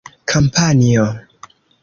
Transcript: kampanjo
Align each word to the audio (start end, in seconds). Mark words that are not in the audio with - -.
kampanjo 0.29 1.05